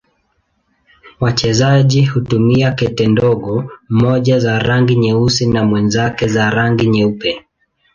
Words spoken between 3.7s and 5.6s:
mmoja za rangi nyeusi